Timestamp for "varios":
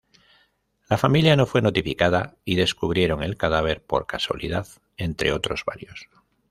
5.63-6.09